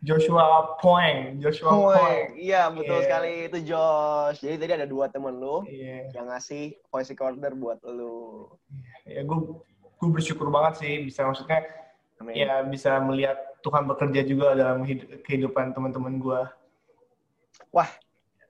Joshua 0.00 0.44
Poeng, 0.80 1.36
Joshua 1.40 1.70
Poeng. 1.76 2.32
Iya 2.40 2.72
betul 2.72 3.00
yeah. 3.00 3.04
sekali 3.04 3.32
itu 3.52 3.58
Josh. 3.68 4.38
Jadi 4.40 4.56
tadi 4.56 4.72
ada 4.80 4.88
dua 4.88 5.12
temen 5.12 5.36
lu 5.36 5.60
yeah. 5.68 6.08
yang 6.16 6.32
ngasih 6.32 6.76
voice 6.88 7.12
recorder 7.12 7.52
buat 7.52 7.84
lu. 7.84 8.48
Ya 9.04 9.24
gue 9.28 9.38
gue 10.00 10.08
bersyukur 10.08 10.48
banget 10.48 10.80
sih 10.80 11.04
bisa 11.04 11.28
maksudnya 11.28 11.68
Amin. 12.18 12.34
ya 12.34 12.66
bisa 12.66 12.98
melihat 12.98 13.38
Tuhan 13.62 13.86
bekerja 13.86 14.22
juga 14.26 14.54
dalam 14.54 14.82
kehidupan 15.22 15.74
teman-teman 15.74 16.18
gue. 16.18 16.40
Wah, 17.74 17.90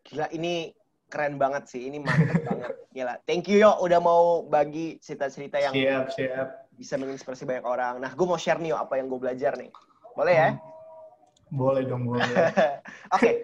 gila 0.05 0.29
ini 0.33 0.73
keren 1.09 1.41
banget 1.41 1.69
sih. 1.69 1.89
Ini 1.89 2.01
mantap 2.05 2.41
banget. 2.49 2.73
Gila. 2.93 3.15
Thank 3.25 3.49
you 3.49 3.61
yo 3.61 3.81
udah 3.81 4.01
mau 4.01 4.45
bagi 4.45 5.01
cerita-cerita 5.01 5.57
yang 5.61 5.73
siap, 5.73 6.13
siap. 6.13 6.49
bisa 6.77 7.01
menginspirasi 7.01 7.49
banyak 7.49 7.65
orang. 7.65 7.95
Nah, 8.01 8.13
gue 8.13 8.27
mau 8.29 8.41
share 8.41 8.61
nih 8.61 8.73
yo 8.73 8.77
apa 8.81 9.01
yang 9.01 9.09
gue 9.09 9.21
belajar 9.21 9.57
nih. 9.57 9.73
Boleh 10.13 10.35
ya? 10.37 10.51
Hmm. 10.53 10.77
Boleh 11.49 11.83
dong, 11.89 12.05
boleh. 12.05 12.25
Oke. 12.29 12.81
okay. 13.17 13.35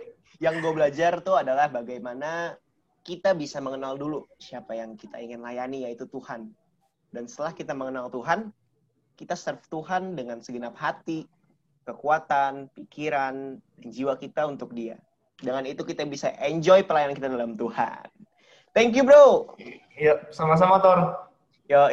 Yang 0.42 0.60
gue 0.60 0.72
belajar 0.76 1.12
tuh 1.24 1.40
adalah 1.40 1.72
bagaimana 1.72 2.52
kita 3.00 3.32
bisa 3.32 3.60
mengenal 3.64 3.96
dulu 3.96 4.28
siapa 4.36 4.76
yang 4.76 4.96
kita 4.96 5.16
ingin 5.20 5.40
layani, 5.40 5.88
yaitu 5.88 6.04
Tuhan. 6.10 6.52
Dan 7.08 7.24
setelah 7.30 7.54
kita 7.56 7.72
mengenal 7.72 8.12
Tuhan, 8.12 8.52
kita 9.14 9.38
serve 9.38 9.62
Tuhan 9.70 10.18
dengan 10.18 10.42
segenap 10.42 10.74
hati, 10.78 11.26
kekuatan, 11.86 12.70
pikiran, 12.74 13.58
jiwa 13.82 14.18
kita 14.18 14.46
untuk 14.48 14.74
dia. 14.74 14.98
Dengan 15.38 15.66
itu 15.66 15.82
kita 15.82 16.06
bisa 16.06 16.30
enjoy 16.40 16.86
pelayanan 16.86 17.14
kita 17.14 17.28
dalam 17.30 17.54
Tuhan. 17.58 18.06
Thank 18.74 18.98
you, 18.98 19.06
bro. 19.06 19.54
Iya, 19.94 20.26
sama-sama, 20.34 20.82
Tor. 20.82 21.30
Yo, 21.70 21.88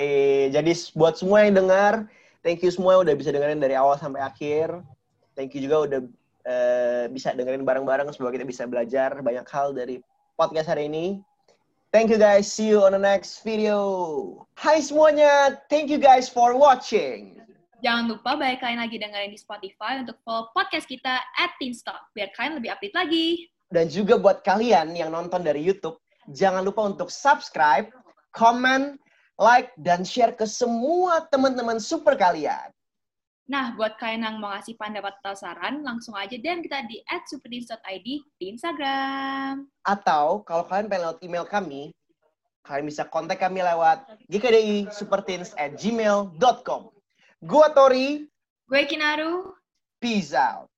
jadi 0.50 0.72
buat 0.98 1.16
semua 1.16 1.46
yang 1.46 1.56
dengar, 1.62 2.10
Thank 2.42 2.66
you 2.66 2.74
semua 2.74 2.98
udah 2.98 3.14
bisa 3.14 3.30
dengerin 3.30 3.62
dari 3.62 3.78
awal 3.78 4.02
sampai 4.02 4.26
akhir. 4.26 4.82
Thank 5.38 5.54
you 5.54 5.62
juga 5.62 5.78
udah 5.86 6.00
uh, 6.50 7.06
bisa 7.14 7.38
dengerin 7.38 7.62
bareng-bareng 7.62 8.10
semoga 8.10 8.34
kita 8.34 8.50
bisa 8.50 8.66
belajar 8.66 9.14
banyak 9.22 9.46
hal 9.46 9.78
dari 9.78 10.02
podcast 10.34 10.74
hari 10.74 10.90
ini. 10.90 11.22
Thank 11.92 12.08
you 12.08 12.16
guys. 12.16 12.48
See 12.48 12.72
you 12.72 12.88
on 12.88 12.96
the 12.96 13.04
next 13.04 13.44
video. 13.44 14.48
Hai 14.56 14.80
semuanya. 14.80 15.60
Thank 15.68 15.92
you 15.92 16.00
guys 16.00 16.32
for 16.32 16.56
watching. 16.56 17.36
Jangan 17.84 18.16
lupa 18.16 18.40
balik 18.40 18.64
kalian 18.64 18.80
lagi 18.80 18.96
dengerin 18.96 19.36
di 19.36 19.36
Spotify 19.36 20.00
untuk 20.00 20.16
follow 20.24 20.48
podcast 20.56 20.88
kita 20.88 21.20
at 21.20 21.52
Teenstalk 21.60 22.00
biar 22.16 22.32
kalian 22.32 22.64
lebih 22.64 22.72
update 22.72 22.96
lagi. 22.96 23.28
Dan 23.68 23.92
juga 23.92 24.16
buat 24.16 24.40
kalian 24.40 24.96
yang 24.96 25.12
nonton 25.12 25.44
dari 25.44 25.60
YouTube, 25.60 26.00
jangan 26.32 26.64
lupa 26.64 26.88
untuk 26.88 27.12
subscribe, 27.12 27.92
comment, 28.32 28.96
like, 29.36 29.76
dan 29.76 30.08
share 30.08 30.32
ke 30.32 30.48
semua 30.48 31.28
teman-teman 31.28 31.76
super 31.76 32.16
kalian. 32.16 32.72
Nah, 33.52 33.76
buat 33.76 34.00
kalian 34.00 34.24
yang 34.24 34.36
mau 34.40 34.56
ngasih 34.56 34.80
pendapat 34.80 35.12
atau 35.20 35.36
saran, 35.36 35.84
langsung 35.84 36.16
aja 36.16 36.40
DM 36.40 36.64
kita 36.64 36.88
di 36.88 37.04
@superdins.id 37.04 38.08
di 38.40 38.46
Instagram. 38.48 39.68
Atau 39.84 40.48
kalau 40.48 40.64
kalian 40.64 40.88
pengen 40.88 41.12
lewat 41.12 41.20
email 41.20 41.44
kami, 41.44 41.92
kalian 42.64 42.88
bisa 42.88 43.04
kontak 43.12 43.44
kami 43.44 43.60
lewat 43.60 44.08
gkdi 44.32 44.88
at 45.60 45.76
gmail.com. 45.76 46.82
Gua 47.44 47.68
Tori. 47.76 48.24
Gue 48.72 48.88
Kinaru. 48.88 49.52
Peace 50.00 50.32
out. 50.32 50.71